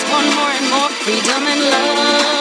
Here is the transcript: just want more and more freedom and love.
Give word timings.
just 0.00 0.12
want 0.12 0.34
more 0.34 0.50
and 0.50 0.70
more 0.70 0.88
freedom 1.04 1.46
and 1.46 1.60
love. 1.60 2.39